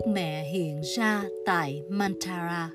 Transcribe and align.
Đức 0.00 0.06
Mẹ 0.12 0.44
hiện 0.52 0.80
ra 0.96 1.24
tại 1.46 1.82
Mantara. 1.88 2.70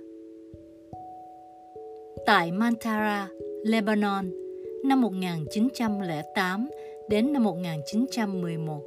Tại 2.25 2.51
Mantara, 2.51 3.27
Lebanon, 3.65 4.31
năm 4.85 5.01
1908 5.01 6.69
đến 7.09 7.33
năm 7.33 7.43
1911. 7.43 8.81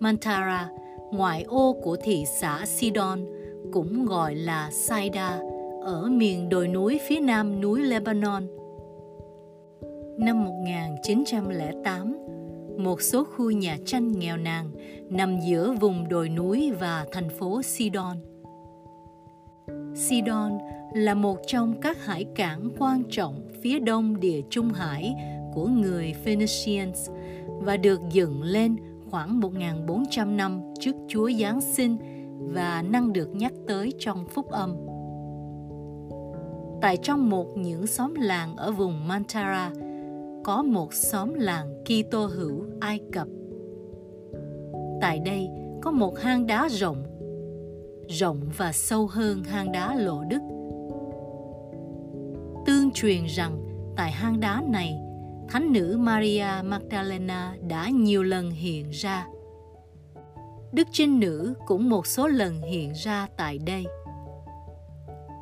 Mantara, 0.00 0.70
ngoại 1.12 1.44
ô 1.48 1.76
của 1.82 1.96
thị 1.96 2.24
xã 2.40 2.66
Sidon, 2.66 3.24
cũng 3.72 4.06
gọi 4.06 4.34
là 4.34 4.70
Saida, 4.70 5.40
ở 5.82 6.08
miền 6.08 6.48
đồi 6.48 6.68
núi 6.68 7.00
phía 7.08 7.20
nam 7.20 7.60
núi 7.60 7.82
Lebanon. 7.82 8.46
Năm 10.18 10.44
1908, 10.44 12.16
một 12.78 13.02
số 13.02 13.24
khu 13.24 13.50
nhà 13.50 13.76
tranh 13.86 14.12
nghèo 14.18 14.36
nàn 14.36 14.70
nằm 15.10 15.40
giữa 15.40 15.72
vùng 15.80 16.08
đồi 16.08 16.28
núi 16.28 16.72
và 16.80 17.06
thành 17.12 17.28
phố 17.28 17.62
Sidon. 17.62 18.16
Sidon 19.94 20.58
là 20.94 21.14
một 21.14 21.38
trong 21.46 21.80
các 21.80 22.04
hải 22.04 22.24
cảng 22.34 22.70
quan 22.78 23.02
trọng 23.10 23.48
phía 23.62 23.78
đông 23.78 24.20
địa 24.20 24.40
Trung 24.50 24.72
Hải 24.72 25.14
của 25.54 25.66
người 25.66 26.14
Phoenicians 26.24 27.10
và 27.46 27.76
được 27.76 28.00
dựng 28.12 28.42
lên 28.42 28.76
khoảng 29.10 29.40
1.400 29.40 30.36
năm 30.36 30.60
trước 30.80 30.96
Chúa 31.08 31.30
Giáng 31.30 31.60
sinh 31.60 31.96
và 32.54 32.82
năng 32.82 33.12
được 33.12 33.28
nhắc 33.34 33.52
tới 33.66 33.92
trong 33.98 34.26
phúc 34.28 34.50
âm. 34.50 34.76
Tại 36.80 36.96
trong 36.96 37.30
một 37.30 37.46
những 37.56 37.86
xóm 37.86 38.14
làng 38.14 38.56
ở 38.56 38.72
vùng 38.72 39.08
Mantara, 39.08 39.70
có 40.46 40.62
một 40.62 40.94
xóm 40.94 41.34
làng 41.34 41.84
Kitô 41.84 42.26
hữu 42.26 42.64
Ai 42.80 43.00
Cập. 43.12 43.28
Tại 45.00 45.18
đây 45.18 45.48
có 45.82 45.90
một 45.90 46.18
hang 46.18 46.46
đá 46.46 46.68
rộng, 46.68 47.04
rộng 48.08 48.40
và 48.56 48.72
sâu 48.72 49.06
hơn 49.06 49.44
hang 49.44 49.72
đá 49.72 49.94
Lộ 49.94 50.24
Đức. 50.24 50.38
Tương 52.66 52.90
truyền 52.90 53.24
rằng 53.26 53.58
tại 53.96 54.12
hang 54.12 54.40
đá 54.40 54.62
này, 54.68 54.98
Thánh 55.48 55.72
nữ 55.72 55.96
Maria 56.00 56.46
Magdalena 56.64 57.56
đã 57.68 57.88
nhiều 57.88 58.22
lần 58.22 58.50
hiện 58.50 58.90
ra. 58.90 59.26
Đức 60.72 60.88
Trinh 60.92 61.20
Nữ 61.20 61.54
cũng 61.66 61.88
một 61.88 62.06
số 62.06 62.26
lần 62.26 62.62
hiện 62.62 62.92
ra 62.92 63.28
tại 63.36 63.58
đây. 63.58 63.84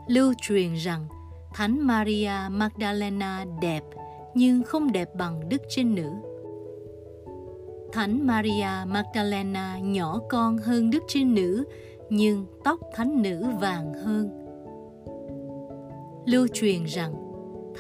Lưu 0.08 0.34
truyền 0.42 0.74
rằng 0.74 1.08
Thánh 1.54 1.86
Maria 1.86 2.32
Magdalena 2.50 3.44
đẹp 3.60 3.82
nhưng 4.34 4.62
không 4.62 4.92
đẹp 4.92 5.14
bằng 5.14 5.48
Đức 5.48 5.62
Trinh 5.68 5.94
Nữ. 5.94 6.10
Thánh 7.92 8.26
Maria 8.26 8.68
Magdalena 8.86 9.78
nhỏ 9.78 10.20
con 10.28 10.58
hơn 10.58 10.90
Đức 10.90 11.02
Trinh 11.08 11.34
Nữ, 11.34 11.64
nhưng 12.10 12.46
tóc 12.64 12.80
thánh 12.94 13.22
nữ 13.22 13.44
vàng 13.60 13.92
hơn. 13.94 14.28
Lưu 16.26 16.46
truyền 16.52 16.84
rằng 16.84 17.14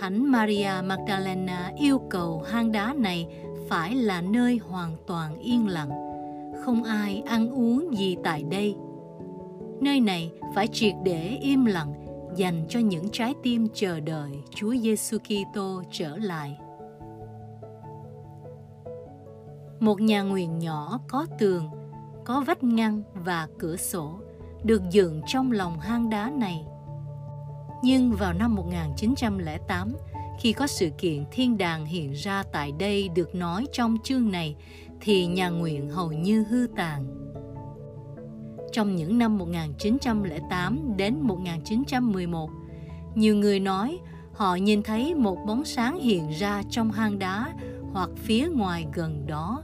Thánh 0.00 0.32
Maria 0.32 0.70
Magdalena 0.84 1.72
yêu 1.78 1.98
cầu 2.10 2.42
hang 2.46 2.72
đá 2.72 2.94
này 2.98 3.28
phải 3.68 3.94
là 3.94 4.20
nơi 4.20 4.60
hoàn 4.68 4.96
toàn 5.06 5.38
yên 5.38 5.68
lặng, 5.68 5.90
không 6.64 6.82
ai 6.82 7.22
ăn 7.26 7.50
uống 7.50 7.98
gì 7.98 8.16
tại 8.24 8.42
đây. 8.50 8.76
Nơi 9.80 10.00
này 10.00 10.32
phải 10.54 10.68
triệt 10.72 10.94
để 11.04 11.38
im 11.42 11.64
lặng 11.64 12.03
dành 12.36 12.66
cho 12.68 12.80
những 12.80 13.08
trái 13.12 13.34
tim 13.42 13.66
chờ 13.74 14.00
đợi 14.00 14.30
Chúa 14.54 14.74
Giêsu 14.76 15.18
Kitô 15.18 15.82
trở 15.90 16.16
lại. 16.16 16.58
Một 19.80 20.00
nhà 20.00 20.22
nguyện 20.22 20.58
nhỏ 20.58 21.00
có 21.08 21.26
tường, 21.38 21.70
có 22.24 22.44
vách 22.46 22.64
ngăn 22.64 23.02
và 23.14 23.48
cửa 23.58 23.76
sổ 23.76 24.20
được 24.64 24.82
dựng 24.90 25.20
trong 25.26 25.52
lòng 25.52 25.80
hang 25.80 26.10
đá 26.10 26.32
này. 26.36 26.64
Nhưng 27.82 28.12
vào 28.12 28.32
năm 28.32 28.54
1908, 28.54 29.92
khi 30.40 30.52
có 30.52 30.66
sự 30.66 30.90
kiện 30.98 31.24
thiên 31.30 31.58
đàng 31.58 31.86
hiện 31.86 32.12
ra 32.12 32.42
tại 32.52 32.72
đây 32.78 33.08
được 33.08 33.34
nói 33.34 33.66
trong 33.72 33.96
chương 34.04 34.32
này, 34.32 34.56
thì 35.00 35.26
nhà 35.26 35.48
nguyện 35.48 35.90
hầu 35.90 36.12
như 36.12 36.44
hư 36.50 36.66
tàn 36.76 37.24
trong 38.74 38.96
những 38.96 39.18
năm 39.18 39.38
1908 39.38 40.96
đến 40.96 41.14
1911. 41.20 42.50
Nhiều 43.14 43.36
người 43.36 43.60
nói 43.60 43.98
họ 44.32 44.54
nhìn 44.54 44.82
thấy 44.82 45.14
một 45.14 45.38
bóng 45.46 45.64
sáng 45.64 45.98
hiện 46.00 46.30
ra 46.38 46.62
trong 46.70 46.90
hang 46.90 47.18
đá 47.18 47.52
hoặc 47.92 48.10
phía 48.16 48.48
ngoài 48.52 48.86
gần 48.94 49.26
đó. 49.26 49.62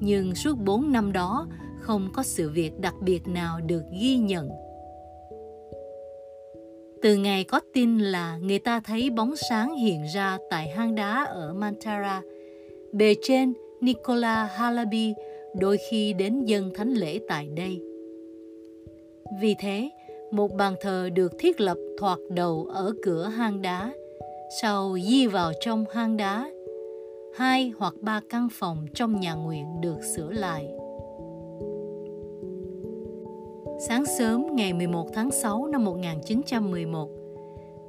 Nhưng 0.00 0.34
suốt 0.34 0.58
4 0.58 0.92
năm 0.92 1.12
đó 1.12 1.46
không 1.80 2.08
có 2.12 2.22
sự 2.22 2.50
việc 2.50 2.80
đặc 2.80 2.94
biệt 3.00 3.28
nào 3.28 3.60
được 3.60 3.82
ghi 4.00 4.16
nhận. 4.16 4.48
Từ 7.02 7.16
ngày 7.16 7.44
có 7.44 7.60
tin 7.74 7.98
là 7.98 8.36
người 8.36 8.58
ta 8.58 8.80
thấy 8.80 9.10
bóng 9.10 9.34
sáng 9.50 9.76
hiện 9.76 10.04
ra 10.14 10.38
tại 10.50 10.68
hang 10.76 10.94
đá 10.94 11.24
ở 11.24 11.54
Mantara, 11.54 12.22
bề 12.92 13.14
trên 13.22 13.54
Nicola 13.80 14.44
Halaby 14.44 15.14
đôi 15.54 15.78
khi 15.90 16.12
đến 16.12 16.44
dân 16.44 16.72
thánh 16.74 16.92
lễ 16.94 17.20
tại 17.28 17.48
đây. 17.56 17.89
Vì 19.38 19.54
thế, 19.58 19.90
một 20.30 20.54
bàn 20.54 20.74
thờ 20.80 21.08
được 21.14 21.32
thiết 21.38 21.60
lập 21.60 21.76
thoạt 21.98 22.18
đầu 22.30 22.66
ở 22.70 22.92
cửa 23.02 23.24
hang 23.24 23.62
đá, 23.62 23.92
sau 24.62 24.98
di 24.98 25.26
vào 25.26 25.52
trong 25.60 25.84
hang 25.92 26.16
đá. 26.16 26.50
Hai 27.34 27.72
hoặc 27.78 27.94
ba 28.00 28.20
căn 28.28 28.48
phòng 28.52 28.86
trong 28.94 29.20
nhà 29.20 29.34
nguyện 29.34 29.80
được 29.80 30.04
sửa 30.16 30.30
lại. 30.30 30.68
Sáng 33.88 34.04
sớm 34.18 34.46
ngày 34.52 34.72
11 34.72 35.06
tháng 35.14 35.30
6 35.30 35.66
năm 35.66 35.84
1911, 35.84 37.08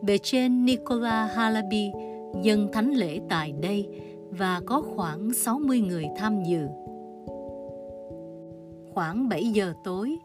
bề 0.02 0.18
trên 0.18 0.66
Nicola 0.66 1.26
Halabi 1.26 1.92
dân 2.42 2.72
thánh 2.72 2.92
lễ 2.92 3.20
tại 3.30 3.52
đây 3.52 3.88
và 4.30 4.62
có 4.66 4.82
khoảng 4.96 5.34
60 5.34 5.80
người 5.80 6.06
tham 6.18 6.44
dự. 6.44 6.68
Khoảng 8.94 9.30
7 9.30 9.44
giờ 9.44 9.74
tối, 9.84 10.18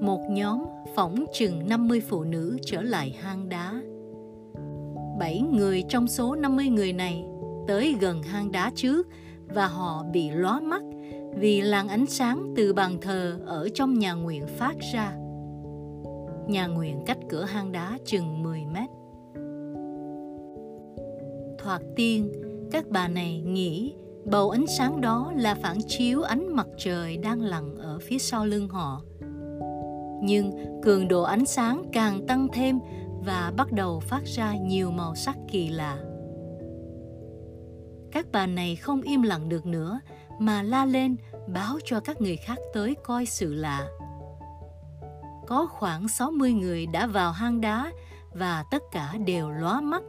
một 0.00 0.20
nhóm 0.30 0.64
phỏng 0.94 1.24
chừng 1.32 1.68
50 1.68 2.00
phụ 2.08 2.24
nữ 2.24 2.56
trở 2.62 2.82
lại 2.82 3.16
hang 3.20 3.48
đá. 3.48 3.74
Bảy 5.18 5.42
người 5.52 5.84
trong 5.88 6.08
số 6.08 6.34
50 6.34 6.68
người 6.68 6.92
này 6.92 7.24
tới 7.68 7.96
gần 8.00 8.22
hang 8.22 8.52
đá 8.52 8.70
trước 8.74 9.06
và 9.54 9.66
họ 9.66 10.04
bị 10.12 10.30
lóa 10.30 10.60
mắt 10.60 10.82
vì 11.38 11.60
làn 11.60 11.88
ánh 11.88 12.06
sáng 12.06 12.54
từ 12.56 12.72
bàn 12.72 12.98
thờ 13.00 13.38
ở 13.46 13.68
trong 13.74 13.98
nhà 13.98 14.12
nguyện 14.12 14.46
phát 14.46 14.76
ra. 14.92 15.16
Nhà 16.48 16.66
nguyện 16.66 17.00
cách 17.06 17.18
cửa 17.28 17.44
hang 17.44 17.72
đá 17.72 17.98
chừng 18.04 18.42
10 18.42 18.60
mét. 18.74 18.88
Thoạt 21.58 21.82
tiên, 21.96 22.32
các 22.72 22.84
bà 22.90 23.08
này 23.08 23.40
nghĩ 23.40 23.94
bầu 24.24 24.50
ánh 24.50 24.66
sáng 24.66 25.00
đó 25.00 25.32
là 25.36 25.54
phản 25.54 25.78
chiếu 25.86 26.22
ánh 26.22 26.56
mặt 26.56 26.66
trời 26.78 27.16
đang 27.16 27.40
lặn 27.40 27.74
ở 27.76 27.98
phía 27.98 28.18
sau 28.18 28.46
lưng 28.46 28.68
họ 28.68 29.02
nhưng 30.22 30.80
cường 30.82 31.08
độ 31.08 31.22
ánh 31.22 31.46
sáng 31.46 31.82
càng 31.92 32.26
tăng 32.26 32.48
thêm 32.52 32.78
và 33.24 33.52
bắt 33.56 33.72
đầu 33.72 34.00
phát 34.00 34.24
ra 34.24 34.54
nhiều 34.54 34.90
màu 34.90 35.14
sắc 35.14 35.36
kỳ 35.50 35.68
lạ. 35.68 35.98
Các 38.12 38.26
bà 38.32 38.46
này 38.46 38.76
không 38.76 39.02
im 39.02 39.22
lặng 39.22 39.48
được 39.48 39.66
nữa 39.66 40.00
mà 40.38 40.62
la 40.62 40.84
lên 40.84 41.16
báo 41.48 41.78
cho 41.84 42.00
các 42.00 42.20
người 42.20 42.36
khác 42.36 42.58
tới 42.74 42.94
coi 43.04 43.26
sự 43.26 43.54
lạ. 43.54 43.88
Có 45.46 45.66
khoảng 45.66 46.08
60 46.08 46.52
người 46.52 46.86
đã 46.86 47.06
vào 47.06 47.32
hang 47.32 47.60
đá 47.60 47.92
và 48.32 48.64
tất 48.70 48.82
cả 48.92 49.14
đều 49.26 49.50
lóa 49.50 49.80
mắt 49.80 50.02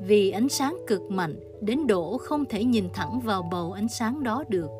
vì 0.00 0.30
ánh 0.30 0.48
sáng 0.48 0.76
cực 0.86 1.10
mạnh 1.10 1.40
đến 1.60 1.86
độ 1.86 2.18
không 2.18 2.44
thể 2.44 2.64
nhìn 2.64 2.88
thẳng 2.92 3.20
vào 3.20 3.42
bầu 3.42 3.72
ánh 3.72 3.88
sáng 3.88 4.22
đó 4.22 4.44
được. 4.48 4.70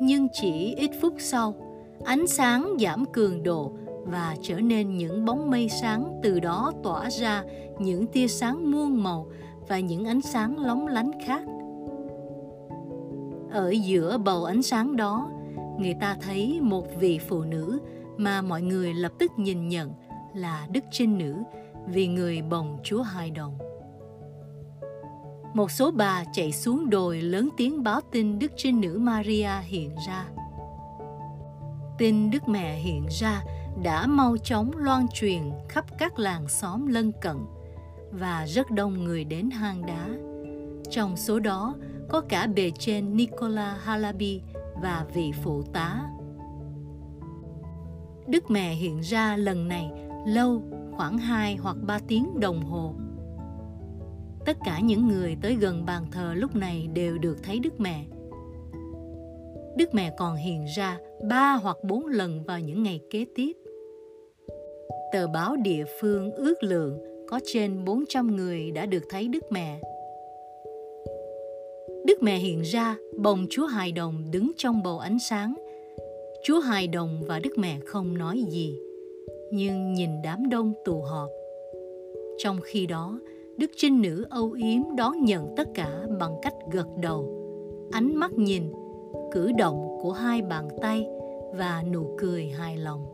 Nhưng 0.00 0.28
chỉ 0.32 0.74
ít 0.74 0.90
phút 1.00 1.14
sau, 1.18 1.54
ánh 2.04 2.26
sáng 2.26 2.76
giảm 2.80 3.04
cường 3.12 3.42
độ 3.42 3.72
và 4.04 4.36
trở 4.42 4.60
nên 4.60 4.96
những 4.96 5.24
bóng 5.24 5.50
mây 5.50 5.68
sáng 5.68 6.20
từ 6.22 6.40
đó 6.40 6.72
tỏa 6.82 7.10
ra 7.10 7.44
những 7.78 8.06
tia 8.06 8.28
sáng 8.28 8.70
muôn 8.72 9.02
màu 9.02 9.26
và 9.68 9.78
những 9.78 10.04
ánh 10.04 10.20
sáng 10.20 10.58
lóng 10.58 10.86
lánh 10.86 11.10
khác. 11.26 11.42
Ở 13.50 13.70
giữa 13.70 14.18
bầu 14.18 14.44
ánh 14.44 14.62
sáng 14.62 14.96
đó, 14.96 15.30
người 15.78 15.94
ta 16.00 16.16
thấy 16.20 16.58
một 16.62 16.86
vị 17.00 17.20
phụ 17.28 17.42
nữ 17.42 17.78
mà 18.16 18.42
mọi 18.42 18.62
người 18.62 18.94
lập 18.94 19.12
tức 19.18 19.32
nhìn 19.36 19.68
nhận 19.68 19.92
là 20.34 20.66
Đức 20.72 20.84
Trinh 20.90 21.18
Nữ 21.18 21.34
vì 21.86 22.06
người 22.06 22.42
bồng 22.42 22.78
Chúa 22.84 23.02
Hai 23.02 23.30
Đồng. 23.30 23.58
Một 25.54 25.70
số 25.70 25.90
bà 25.90 26.24
chạy 26.32 26.52
xuống 26.52 26.90
đồi 26.90 27.20
lớn 27.20 27.48
tiếng 27.56 27.82
báo 27.82 28.00
tin 28.12 28.38
Đức 28.38 28.52
Trinh 28.56 28.80
Nữ 28.80 28.98
Maria 28.98 29.50
hiện 29.62 29.90
ra 30.06 30.28
tin 31.98 32.30
Đức 32.30 32.48
Mẹ 32.48 32.74
hiện 32.74 33.06
ra 33.10 33.42
đã 33.82 34.06
mau 34.06 34.36
chóng 34.36 34.70
loan 34.76 35.06
truyền 35.08 35.42
khắp 35.68 35.84
các 35.98 36.18
làng 36.18 36.48
xóm 36.48 36.86
lân 36.86 37.12
cận 37.20 37.36
và 38.10 38.46
rất 38.46 38.70
đông 38.70 39.04
người 39.04 39.24
đến 39.24 39.50
hang 39.50 39.86
đá. 39.86 40.08
Trong 40.90 41.16
số 41.16 41.40
đó, 41.40 41.74
có 42.08 42.20
cả 42.20 42.46
bề 42.46 42.70
trên 42.78 43.16
Nicola 43.16 43.78
halabi 43.84 44.40
và 44.82 45.06
vị 45.14 45.32
phụ 45.42 45.62
tá. 45.62 46.04
Đức 48.26 48.50
Mẹ 48.50 48.74
hiện 48.74 49.00
ra 49.00 49.36
lần 49.36 49.68
này 49.68 49.90
lâu, 50.26 50.62
khoảng 50.96 51.18
2 51.18 51.56
hoặc 51.56 51.76
3 51.86 51.98
tiếng 52.08 52.40
đồng 52.40 52.64
hồ. 52.64 52.94
Tất 54.46 54.56
cả 54.64 54.80
những 54.80 55.08
người 55.08 55.36
tới 55.42 55.54
gần 55.54 55.86
bàn 55.86 56.06
thờ 56.10 56.34
lúc 56.34 56.56
này 56.56 56.88
đều 56.92 57.18
được 57.18 57.36
thấy 57.42 57.58
Đức 57.58 57.80
Mẹ. 57.80 58.04
Đức 59.76 59.94
Mẹ 59.94 60.14
còn 60.18 60.36
hiện 60.36 60.64
ra 60.76 60.98
ba 61.28 61.52
hoặc 61.62 61.76
bốn 61.84 62.06
lần 62.06 62.42
vào 62.46 62.60
những 62.60 62.82
ngày 62.82 63.00
kế 63.10 63.24
tiếp. 63.34 63.52
Tờ 65.12 65.26
báo 65.26 65.56
địa 65.56 65.84
phương 66.00 66.30
ước 66.30 66.62
lượng 66.62 66.98
có 67.28 67.40
trên 67.44 67.84
400 67.84 68.36
người 68.36 68.70
đã 68.70 68.86
được 68.86 69.02
thấy 69.08 69.28
Đức 69.28 69.44
Mẹ. 69.50 69.80
Đức 72.06 72.22
Mẹ 72.22 72.38
hiện 72.38 72.62
ra 72.62 72.96
bồng 73.18 73.46
Chúa 73.50 73.66
Hài 73.66 73.92
Đồng 73.92 74.24
đứng 74.30 74.52
trong 74.56 74.82
bầu 74.82 74.98
ánh 74.98 75.18
sáng. 75.18 75.54
Chúa 76.44 76.60
Hài 76.60 76.88
Đồng 76.88 77.22
và 77.26 77.38
Đức 77.38 77.58
Mẹ 77.58 77.78
không 77.86 78.18
nói 78.18 78.44
gì, 78.48 78.78
nhưng 79.52 79.94
nhìn 79.94 80.10
đám 80.24 80.48
đông 80.48 80.72
tụ 80.84 81.02
họp. 81.02 81.28
Trong 82.38 82.60
khi 82.60 82.86
đó, 82.86 83.20
Đức 83.56 83.70
Trinh 83.76 84.02
Nữ 84.02 84.26
âu 84.30 84.52
yếm 84.52 84.82
đón 84.96 85.24
nhận 85.24 85.54
tất 85.56 85.68
cả 85.74 86.06
bằng 86.20 86.34
cách 86.42 86.54
gật 86.72 86.86
đầu, 87.02 87.40
ánh 87.92 88.16
mắt 88.16 88.32
nhìn, 88.32 88.62
cử 89.34 89.52
động 89.52 89.98
của 90.02 90.12
hai 90.12 90.42
bàn 90.42 90.68
tay 90.82 91.06
và 91.54 91.82
nụ 91.92 92.16
cười 92.18 92.48
hài 92.48 92.76
lòng. 92.76 93.06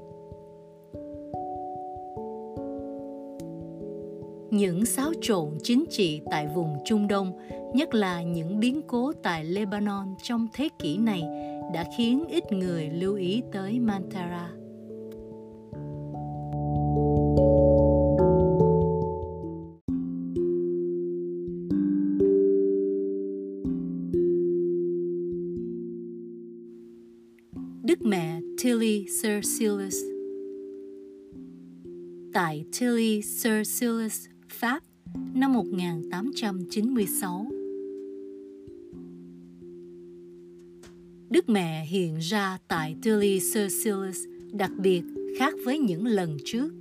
những 4.50 4.86
xáo 4.86 5.12
trộn 5.22 5.58
chính 5.62 5.84
trị 5.90 6.20
tại 6.30 6.46
vùng 6.46 6.78
Trung 6.84 7.08
Đông, 7.08 7.32
nhất 7.74 7.94
là 7.94 8.22
những 8.22 8.60
biến 8.60 8.82
cố 8.86 9.12
tại 9.22 9.44
Lebanon 9.44 10.14
trong 10.22 10.48
thế 10.54 10.68
kỷ 10.78 10.98
này 10.98 11.22
đã 11.74 11.84
khiến 11.98 12.24
ít 12.28 12.52
người 12.52 12.90
lưu 12.90 13.16
ý 13.16 13.42
tới 13.52 13.80
Mantara. 13.80 14.50
Cercillus 29.22 29.94
Tại 32.32 32.64
Tilly 32.80 33.22
Cercillus 33.42 34.26
Pháp 34.48 34.82
năm 35.34 35.52
1896. 35.52 37.46
Đức 41.30 41.48
Mẹ 41.48 41.84
hiện 41.84 42.18
ra 42.18 42.58
tại 42.68 42.96
Tilly 43.02 43.40
Cercillus 43.54 44.18
đặc 44.52 44.70
biệt 44.78 45.02
khác 45.38 45.54
với 45.64 45.78
những 45.78 46.06
lần 46.06 46.36
trước. 46.44 46.72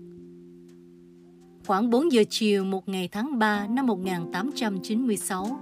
Khoảng 1.67 1.89
4 1.89 2.11
giờ 2.11 2.23
chiều 2.29 2.63
một 2.63 2.89
ngày 2.89 3.09
tháng 3.11 3.39
3 3.39 3.67
năm 3.67 3.87
1896, 3.87 5.59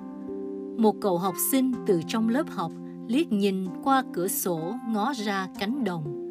một 0.77 0.95
cậu 1.01 1.17
học 1.17 1.35
sinh 1.51 1.73
từ 1.87 2.01
trong 2.07 2.29
lớp 2.29 2.49
học 2.49 2.71
liếc 3.07 3.31
nhìn 3.31 3.65
qua 3.83 4.03
cửa 4.13 4.27
sổ 4.27 4.73
ngó 4.87 5.13
ra 5.13 5.47
cánh 5.59 5.83
đồng. 5.83 6.26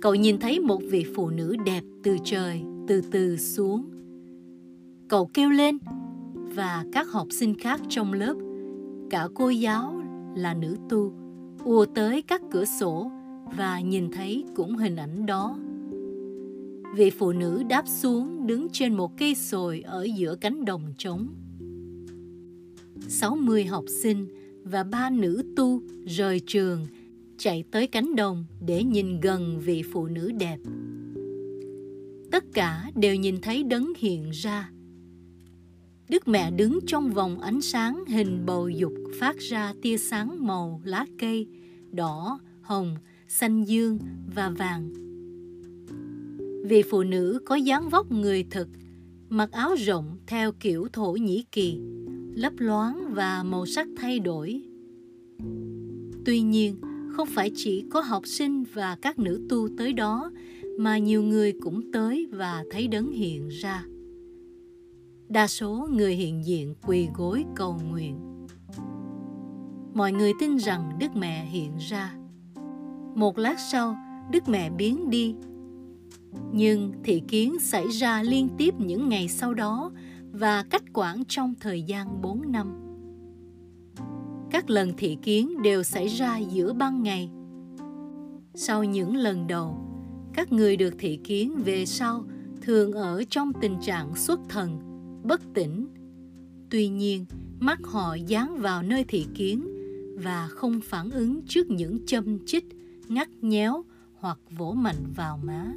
Cậu 0.00 0.14
nhìn 0.14 0.38
thấy 0.38 0.60
một 0.60 0.82
vị 0.90 1.04
phụ 1.14 1.30
nữ 1.30 1.56
đẹp 1.64 1.84
từ 2.02 2.16
trời, 2.24 2.62
từ 2.88 3.00
từ 3.10 3.36
xuống. 3.36 3.84
Cậu 5.08 5.30
kêu 5.34 5.50
lên, 5.50 5.78
và 6.54 6.84
các 6.92 7.06
học 7.10 7.26
sinh 7.30 7.54
khác 7.58 7.80
trong 7.88 8.12
lớp, 8.12 8.34
cả 9.10 9.28
cô 9.34 9.48
giáo 9.48 10.02
là 10.36 10.54
nữ 10.54 10.76
tu, 10.88 11.12
ùa 11.64 11.86
tới 11.94 12.22
các 12.22 12.42
cửa 12.50 12.64
sổ 12.64 13.10
và 13.56 13.80
nhìn 13.80 14.10
thấy 14.10 14.44
cũng 14.54 14.76
hình 14.76 14.96
ảnh 14.96 15.26
đó. 15.26 15.58
Vị 16.96 17.10
phụ 17.10 17.32
nữ 17.32 17.62
đáp 17.68 17.88
xuống 17.88 18.46
đứng 18.46 18.68
trên 18.72 18.94
một 18.94 19.18
cây 19.18 19.34
sồi 19.34 19.80
ở 19.80 20.06
giữa 20.16 20.36
cánh 20.36 20.64
đồng 20.64 20.82
trống. 20.98 21.28
60 23.08 23.64
học 23.64 23.84
sinh 24.02 24.26
và 24.64 24.84
ba 24.84 25.10
nữ 25.10 25.42
tu 25.56 25.82
rời 26.06 26.40
trường 26.46 26.86
chạy 27.38 27.64
tới 27.70 27.86
cánh 27.86 28.16
đồng 28.16 28.44
để 28.60 28.84
nhìn 28.84 29.20
gần 29.20 29.60
vị 29.60 29.82
phụ 29.92 30.06
nữ 30.06 30.32
đẹp 30.38 30.58
tất 32.30 32.44
cả 32.54 32.90
đều 32.94 33.14
nhìn 33.14 33.40
thấy 33.40 33.62
đấng 33.62 33.92
hiện 33.98 34.30
ra 34.30 34.70
Đức 36.08 36.28
mẹ 36.28 36.50
đứng 36.50 36.78
trong 36.86 37.10
vòng 37.10 37.40
ánh 37.40 37.60
sáng 37.60 38.04
hình 38.08 38.46
bầu 38.46 38.68
dục 38.68 38.92
phát 39.20 39.38
ra 39.38 39.74
tia 39.82 39.96
sáng 39.96 40.46
màu 40.46 40.80
lá 40.84 41.06
cây, 41.18 41.46
đỏ, 41.90 42.38
hồng, 42.62 42.96
xanh 43.28 43.64
dương 43.64 43.98
và 44.34 44.50
vàng. 44.50 44.92
Vị 46.64 46.82
phụ 46.90 47.02
nữ 47.02 47.40
có 47.44 47.54
dáng 47.54 47.88
vóc 47.88 48.12
người 48.12 48.44
thực, 48.50 48.68
mặc 49.28 49.52
áo 49.52 49.74
rộng 49.78 50.16
theo 50.26 50.52
kiểu 50.52 50.88
Thổ 50.92 51.12
Nhĩ 51.12 51.44
Kỳ, 51.52 51.78
lấp 52.34 52.52
loáng 52.56 53.14
và 53.14 53.42
màu 53.42 53.66
sắc 53.66 53.88
thay 53.96 54.18
đổi. 54.18 54.62
Tuy 56.24 56.40
nhiên, 56.40 56.76
không 57.18 57.28
phải 57.34 57.50
chỉ 57.54 57.84
có 57.90 58.00
học 58.00 58.26
sinh 58.26 58.64
và 58.74 58.96
các 59.02 59.18
nữ 59.18 59.46
tu 59.48 59.68
tới 59.78 59.92
đó, 59.92 60.30
mà 60.78 60.98
nhiều 60.98 61.22
người 61.22 61.52
cũng 61.52 61.92
tới 61.92 62.26
và 62.32 62.64
thấy 62.70 62.88
đấng 62.88 63.12
hiện 63.12 63.48
ra. 63.48 63.84
Đa 65.28 65.46
số 65.46 65.88
người 65.92 66.14
hiện 66.14 66.46
diện 66.46 66.74
quỳ 66.86 67.08
gối 67.16 67.44
cầu 67.56 67.80
nguyện. 67.90 68.18
Mọi 69.94 70.12
người 70.12 70.32
tin 70.40 70.56
rằng 70.56 70.92
đức 70.98 71.16
mẹ 71.16 71.44
hiện 71.44 71.72
ra. 71.90 72.14
Một 73.14 73.38
lát 73.38 73.56
sau 73.72 73.96
đức 74.32 74.48
mẹ 74.48 74.70
biến 74.70 75.10
đi. 75.10 75.34
Nhưng 76.52 76.92
thị 77.04 77.22
kiến 77.28 77.58
xảy 77.60 77.88
ra 77.88 78.22
liên 78.22 78.48
tiếp 78.58 78.74
những 78.78 79.08
ngày 79.08 79.28
sau 79.28 79.54
đó 79.54 79.92
và 80.32 80.64
cách 80.70 80.82
quản 80.92 81.24
trong 81.24 81.54
thời 81.60 81.82
gian 81.82 82.22
4 82.22 82.52
năm. 82.52 82.87
Các 84.50 84.70
lần 84.70 84.92
thị 84.96 85.18
kiến 85.22 85.62
đều 85.62 85.82
xảy 85.82 86.08
ra 86.08 86.38
giữa 86.38 86.72
ban 86.72 87.02
ngày. 87.02 87.30
Sau 88.54 88.84
những 88.84 89.16
lần 89.16 89.46
đầu, 89.46 89.78
các 90.34 90.52
người 90.52 90.76
được 90.76 90.94
thị 90.98 91.18
kiến 91.24 91.52
về 91.64 91.86
sau 91.86 92.24
thường 92.62 92.92
ở 92.92 93.22
trong 93.30 93.52
tình 93.60 93.76
trạng 93.80 94.16
xuất 94.16 94.40
thần 94.48 94.78
bất 95.24 95.40
tỉnh. 95.54 95.86
Tuy 96.70 96.88
nhiên, 96.88 97.24
mắt 97.60 97.78
họ 97.84 98.14
dán 98.26 98.58
vào 98.58 98.82
nơi 98.82 99.04
thị 99.04 99.26
kiến 99.34 99.68
và 100.22 100.48
không 100.48 100.80
phản 100.80 101.10
ứng 101.10 101.42
trước 101.42 101.70
những 101.70 102.06
châm 102.06 102.46
chích, 102.46 102.64
ngắt 103.08 103.28
nhéo 103.40 103.84
hoặc 104.18 104.38
vỗ 104.50 104.72
mạnh 104.72 105.12
vào 105.16 105.40
má. 105.44 105.72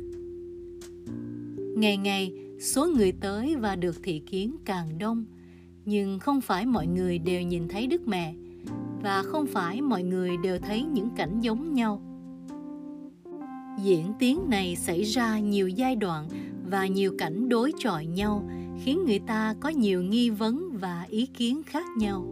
Ngày 1.76 1.98
ngày, 1.98 2.34
số 2.60 2.88
người 2.88 3.12
tới 3.12 3.56
và 3.56 3.76
được 3.76 4.04
thị 4.04 4.20
kiến 4.20 4.56
càng 4.66 4.98
đông, 4.98 5.26
nhưng 5.86 6.20
không 6.20 6.42
phải 6.42 6.66
mọi 6.66 6.88
người 6.88 7.20
đều 7.20 7.42
nhìn 7.42 7.68
thấy 7.68 7.88
Đức 7.88 8.08
Mẹ 8.08 8.36
và 9.04 9.24
không 9.24 9.46
phải 9.46 9.82
mọi 9.82 10.04
người 10.04 10.38
đều 10.44 10.60
thấy 10.60 10.84
những 10.84 11.10
cảnh 11.16 11.42
giống 11.42 11.74
nhau. 11.74 12.02
Diễn 13.84 14.14
tiến 14.20 14.40
này 14.50 14.76
xảy 14.76 15.04
ra 15.04 15.40
nhiều 15.40 15.70
giai 15.70 15.96
đoạn 15.96 16.28
và 16.70 16.88
nhiều 16.88 17.16
cảnh 17.18 17.50
đối 17.50 17.72
chọi 17.80 18.06
nhau, 18.06 18.50
khiến 18.84 19.00
người 19.06 19.20
ta 19.20 19.56
có 19.60 19.70
nhiều 19.70 20.04
nghi 20.04 20.30
vấn 20.30 20.78
và 20.82 21.06
ý 21.10 21.26
kiến 21.26 21.62
khác 21.66 21.86
nhau. 21.98 22.26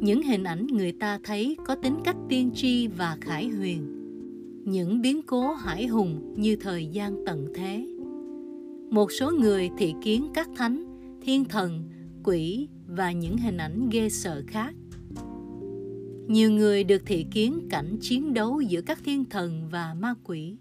Những 0.00 0.22
hình 0.22 0.44
ảnh 0.44 0.66
người 0.66 0.92
ta 0.92 1.18
thấy 1.24 1.56
có 1.66 1.74
tính 1.74 1.96
cách 2.04 2.16
tiên 2.28 2.50
tri 2.54 2.86
và 2.86 3.16
khải 3.20 3.48
huyền. 3.48 3.98
Những 4.64 5.02
biến 5.02 5.22
cố 5.22 5.52
hải 5.52 5.86
hùng 5.86 6.34
như 6.36 6.56
thời 6.56 6.86
gian 6.86 7.24
tận 7.26 7.48
thế. 7.54 7.86
Một 8.90 9.12
số 9.12 9.30
người 9.30 9.70
thị 9.78 9.94
kiến 10.02 10.26
các 10.34 10.48
thánh, 10.56 10.84
thiên 11.20 11.44
thần, 11.44 11.84
quỷ 12.24 12.68
và 12.86 13.12
những 13.12 13.36
hình 13.36 13.56
ảnh 13.56 13.88
ghê 13.90 14.08
sợ 14.08 14.42
khác 14.46 14.74
nhiều 16.28 16.50
người 16.50 16.84
được 16.84 17.02
thị 17.06 17.26
kiến 17.30 17.68
cảnh 17.70 17.96
chiến 18.00 18.34
đấu 18.34 18.60
giữa 18.60 18.80
các 18.80 18.98
thiên 19.04 19.24
thần 19.24 19.68
và 19.70 19.94
ma 19.94 20.14
quỷ. 20.24 20.56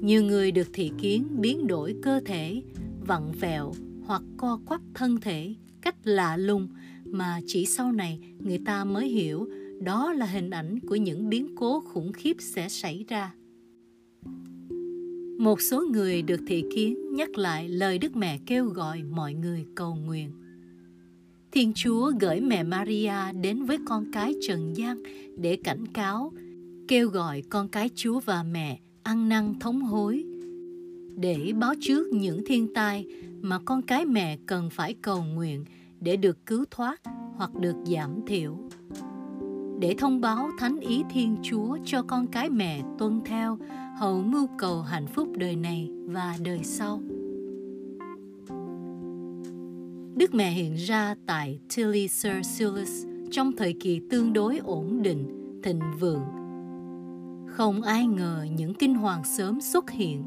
Nhiều 0.00 0.22
người 0.22 0.52
được 0.52 0.68
thị 0.72 0.90
kiến 0.98 1.26
biến 1.30 1.66
đổi 1.66 1.94
cơ 2.02 2.20
thể, 2.24 2.62
vặn 3.00 3.32
vẹo 3.40 3.72
hoặc 4.04 4.22
co 4.36 4.60
quắp 4.66 4.80
thân 4.94 5.20
thể 5.20 5.54
cách 5.82 5.96
lạ 6.04 6.36
lùng 6.36 6.68
mà 7.04 7.40
chỉ 7.46 7.66
sau 7.66 7.92
này 7.92 8.18
người 8.38 8.58
ta 8.66 8.84
mới 8.84 9.08
hiểu 9.08 9.48
đó 9.80 10.12
là 10.12 10.26
hình 10.26 10.50
ảnh 10.50 10.80
của 10.80 10.96
những 10.96 11.28
biến 11.28 11.54
cố 11.56 11.80
khủng 11.80 12.12
khiếp 12.12 12.36
sẽ 12.40 12.68
xảy 12.68 13.04
ra. 13.08 13.34
Một 15.38 15.60
số 15.60 15.84
người 15.92 16.22
được 16.22 16.40
thị 16.46 16.64
kiến 16.74 17.14
nhắc 17.16 17.38
lại 17.38 17.68
lời 17.68 17.98
đức 17.98 18.16
mẹ 18.16 18.38
kêu 18.46 18.66
gọi 18.66 19.02
mọi 19.02 19.34
người 19.34 19.66
cầu 19.74 19.94
nguyện 19.94 20.30
thiên 21.52 21.72
chúa 21.74 22.12
gửi 22.20 22.40
mẹ 22.40 22.62
maria 22.62 23.32
đến 23.40 23.64
với 23.64 23.78
con 23.86 24.12
cái 24.12 24.34
trần 24.48 24.76
gian 24.76 25.02
để 25.36 25.58
cảnh 25.64 25.86
cáo, 25.86 26.32
kêu 26.88 27.08
gọi 27.08 27.42
con 27.50 27.68
cái 27.68 27.90
chúa 27.94 28.20
và 28.20 28.42
mẹ 28.42 28.78
ăn 29.02 29.28
năn 29.28 29.58
thống 29.60 29.82
hối, 29.82 30.24
để 31.16 31.52
báo 31.60 31.74
trước 31.80 32.08
những 32.12 32.44
thiên 32.46 32.74
tai 32.74 33.06
mà 33.40 33.58
con 33.58 33.82
cái 33.82 34.04
mẹ 34.04 34.38
cần 34.46 34.70
phải 34.70 34.94
cầu 35.02 35.24
nguyện 35.24 35.64
để 36.00 36.16
được 36.16 36.46
cứu 36.46 36.64
thoát 36.70 37.00
hoặc 37.36 37.54
được 37.54 37.76
giảm 37.86 38.20
thiểu. 38.26 38.58
để 39.80 39.94
thông 39.98 40.20
báo 40.20 40.50
thánh 40.58 40.80
ý 40.80 41.02
Thiên 41.10 41.36
Chúa 41.42 41.78
cho 41.84 42.02
con 42.02 42.26
cái 42.26 42.50
mẹ 42.50 42.82
tuân 42.98 43.20
theo 43.24 43.58
hầu 43.98 44.22
mưu 44.22 44.48
cầu 44.58 44.82
hạnh 44.82 45.06
phúc 45.06 45.28
đời 45.36 45.56
này 45.56 45.88
và 46.04 46.36
đời 46.44 46.60
sau. 46.64 47.00
Đức 50.20 50.34
Mẹ 50.34 50.50
hiện 50.50 50.74
ra 50.74 51.14
tại 51.26 51.58
Tilly 51.76 52.08
Sir 52.08 52.32
Silas 52.42 53.06
trong 53.30 53.52
thời 53.56 53.74
kỳ 53.80 54.00
tương 54.10 54.32
đối 54.32 54.58
ổn 54.58 55.02
định, 55.02 55.28
thịnh 55.62 55.80
vượng. 56.00 56.22
Không 57.48 57.82
ai 57.82 58.06
ngờ 58.06 58.46
những 58.56 58.74
kinh 58.74 58.94
hoàng 58.94 59.22
sớm 59.24 59.60
xuất 59.60 59.90
hiện 59.90 60.24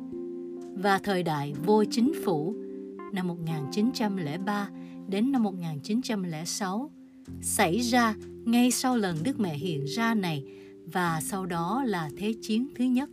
và 0.75 0.99
thời 0.99 1.23
đại 1.23 1.53
vô 1.65 1.83
chính 1.91 2.13
phủ 2.25 2.55
năm 3.13 3.27
1903 3.27 4.69
đến 5.07 5.31
năm 5.31 5.43
1906 5.43 6.91
xảy 7.41 7.79
ra 7.79 8.15
ngay 8.45 8.71
sau 8.71 8.97
lần 8.97 9.17
Đức 9.23 9.39
Mẹ 9.39 9.57
hiện 9.57 9.85
ra 9.85 10.13
này 10.13 10.43
và 10.85 11.21
sau 11.21 11.45
đó 11.45 11.83
là 11.87 12.09
Thế 12.17 12.33
chiến 12.41 12.67
thứ 12.75 12.83
nhất. 12.83 13.09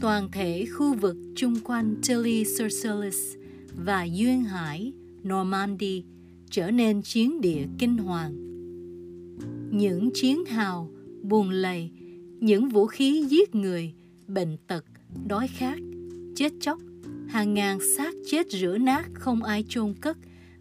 Toàn 0.00 0.28
thể 0.32 0.66
khu 0.66 0.94
vực 0.94 1.16
chung 1.36 1.60
quanh 1.64 1.94
Tilly 2.08 2.44
Surcelis 2.44 3.36
và 3.76 4.04
Duyên 4.04 4.44
Hải, 4.44 4.92
Normandy 5.28 6.04
trở 6.50 6.70
nên 6.70 7.02
chiến 7.02 7.40
địa 7.40 7.66
kinh 7.78 7.98
hoàng. 7.98 8.34
Những 9.70 10.10
chiến 10.14 10.44
hào, 10.44 10.90
buồn 11.22 11.50
lầy, 11.50 11.90
những 12.40 12.68
vũ 12.68 12.86
khí 12.86 13.24
giết 13.28 13.54
người, 13.54 13.94
bệnh 14.26 14.56
tật, 14.66 14.84
đói 15.26 15.48
khát, 15.48 15.78
chết 16.36 16.52
chóc, 16.60 16.78
hàng 17.28 17.54
ngàn 17.54 17.78
xác 17.96 18.14
chết 18.30 18.50
rửa 18.50 18.78
nát 18.78 19.10
không 19.14 19.42
ai 19.42 19.64
chôn 19.68 19.94
cất 20.00 20.18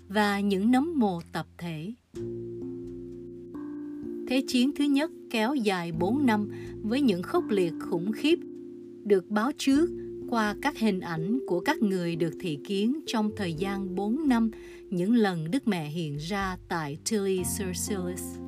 và 0.07 0.39
những 0.39 0.71
nấm 0.71 0.99
mồ 0.99 1.21
tập 1.31 1.47
thể. 1.57 1.93
Thế 4.27 4.43
chiến 4.47 4.71
thứ 4.75 4.83
nhất 4.83 5.11
kéo 5.29 5.55
dài 5.55 5.91
4 5.91 6.25
năm 6.25 6.49
với 6.81 7.01
những 7.01 7.23
khốc 7.23 7.49
liệt 7.49 7.73
khủng 7.79 8.11
khiếp 8.11 8.39
được 9.03 9.29
báo 9.29 9.51
trước 9.57 9.89
qua 10.29 10.55
các 10.61 10.79
hình 10.79 10.99
ảnh 10.99 11.39
của 11.47 11.59
các 11.59 11.81
người 11.81 12.15
được 12.15 12.33
thị 12.39 12.59
kiến 12.67 12.99
trong 13.05 13.31
thời 13.37 13.53
gian 13.53 13.95
4 13.95 14.27
năm 14.27 14.51
những 14.89 15.15
lần 15.15 15.51
Đức 15.51 15.67
Mẹ 15.67 15.89
hiện 15.89 16.17
ra 16.17 16.57
tại 16.67 16.97
Tilly 17.09 17.43
Sur 17.43 17.75
Silas. 17.75 18.42